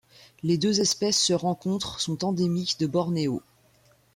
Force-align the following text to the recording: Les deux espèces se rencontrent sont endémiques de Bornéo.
Les 0.41 0.57
deux 0.57 0.81
espèces 0.81 1.19
se 1.19 1.33
rencontrent 1.33 2.01
sont 2.01 2.25
endémiques 2.25 2.79
de 2.79 2.87
Bornéo. 2.87 3.43